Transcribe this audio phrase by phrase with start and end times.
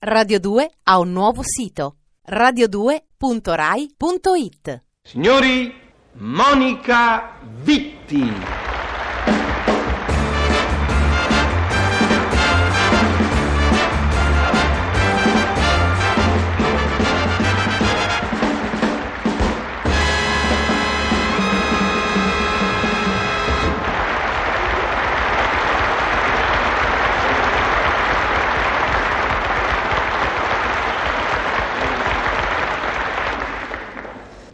[0.00, 1.96] Radio 2 ha un nuovo sito
[2.30, 4.84] radio2.rai.it.
[5.02, 5.74] Signori,
[6.12, 7.32] Monica
[7.64, 8.57] Vitti.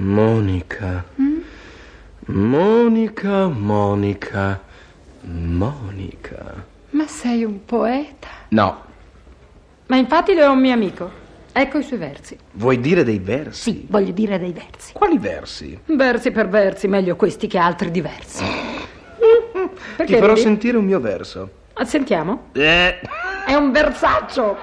[0.00, 1.04] Monica.
[2.26, 4.60] Monica, Monica,
[5.22, 6.64] Monica.
[6.90, 8.28] Ma sei un poeta.
[8.48, 8.82] No,
[9.86, 11.24] Ma infatti lui è un mio amico.
[11.52, 12.36] Ecco i suoi versi.
[12.52, 13.62] vuoi dire dei versi?
[13.70, 14.92] Sì, voglio dire dei versi.
[14.92, 15.78] Quali versi?
[15.86, 18.44] Versi per versi, meglio questi che altri diversi.
[19.96, 20.40] Perché Ti farò ridi?
[20.44, 21.48] sentire un mio verso.
[21.72, 22.48] Ah, Sentiamo.
[22.52, 23.00] Eh,
[23.46, 24.56] È un versaccio.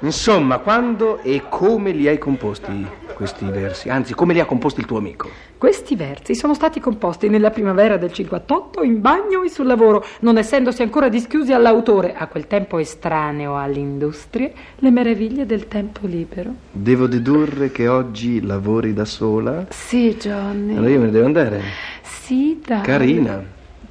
[0.00, 2.86] insomma, quando e come li hai composti
[3.22, 3.88] questi versi?
[3.88, 5.28] Anzi, come li ha composti il tuo amico?
[5.56, 10.38] Questi versi sono stati composti nella primavera del 58 in bagno e sul lavoro, non
[10.38, 16.52] essendosi ancora dischiusi all'autore, a quel tempo estraneo alle industrie, le meraviglie del tempo libero.
[16.72, 19.66] Devo dedurre che oggi lavori da sola?
[19.68, 20.74] Sì, Johnny.
[20.74, 21.62] Allora io me ne devo andare.
[22.02, 22.82] Sì, dai.
[22.82, 23.40] Carina.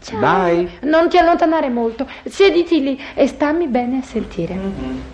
[0.01, 0.19] Ciao.
[0.19, 0.71] Bye.
[0.81, 2.05] Non ti allontanare molto.
[2.25, 5.10] Siediti lì e stammi bene a sentire.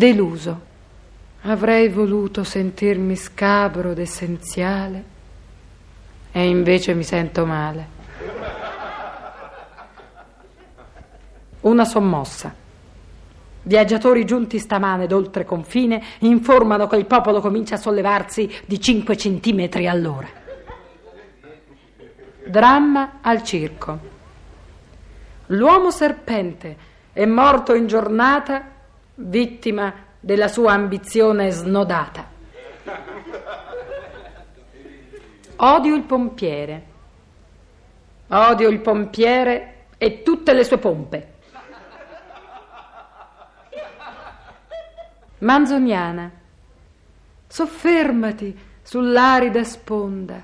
[0.00, 0.60] Deluso.
[1.42, 5.04] Avrei voluto sentirmi scabro ed essenziale
[6.32, 7.86] e invece mi sento male.
[11.60, 12.54] Una sommossa.
[13.60, 19.86] Viaggiatori giunti stamane d'oltre confine informano che il popolo comincia a sollevarsi di 5 centimetri
[19.86, 20.28] all'ora.
[22.46, 23.98] Dramma al circo.
[25.48, 26.76] L'uomo serpente
[27.12, 28.78] è morto in giornata
[29.20, 32.28] vittima della sua ambizione snodata.
[35.56, 36.86] Odio il pompiere.
[38.28, 41.32] Odio il pompiere e tutte le sue pompe.
[45.38, 46.30] Manzoniana,
[47.46, 50.42] soffermati sull'arida sponda,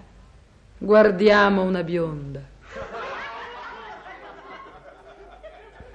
[0.78, 2.40] guardiamo una bionda.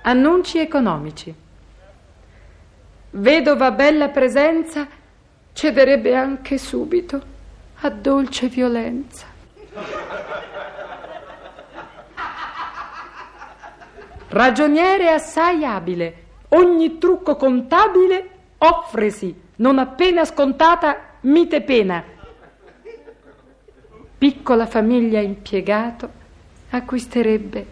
[0.04, 1.36] Annunci economici.
[3.14, 4.88] Vedova bella presenza
[5.52, 7.22] cederebbe anche subito
[7.82, 9.26] a dolce violenza.
[14.30, 18.30] Ragioniere assai abile, ogni trucco contabile
[18.60, 22.02] offresi, non appena scontata, mite pena.
[24.18, 26.10] Piccola famiglia impiegato
[26.70, 27.66] acquisterebbe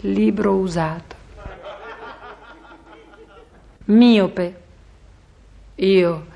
[0.00, 1.14] libro usato.
[3.84, 4.60] Miope,
[5.86, 6.26] io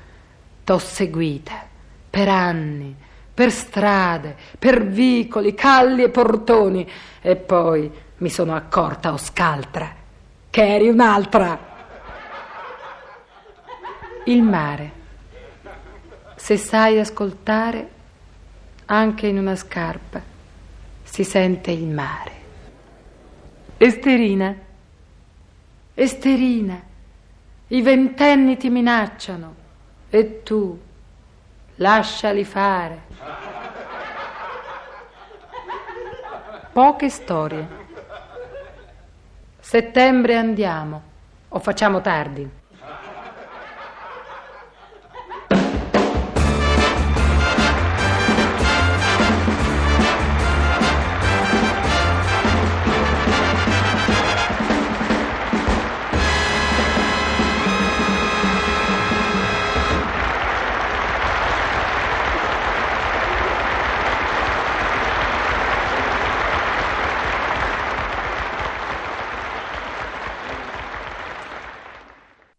[0.63, 1.65] t'ho seguita
[2.09, 2.95] per anni,
[3.33, 6.89] per strade, per vicoli, calli e portoni,
[7.21, 9.93] e poi mi sono accorta, o scaltra,
[10.49, 11.73] che eri un'altra.
[14.25, 15.03] Il mare.
[16.35, 17.89] Se sai ascoltare,
[18.85, 20.21] anche in una scarpa
[21.03, 22.31] si sente il mare.
[23.77, 24.55] Esterina,
[25.93, 26.81] Esterina,
[27.67, 29.55] i ventenni ti minacciano
[30.09, 30.79] e tu
[31.75, 33.01] lasciali fare.
[36.71, 37.83] Poche storie.
[39.59, 41.01] Settembre andiamo
[41.49, 42.47] o facciamo tardi.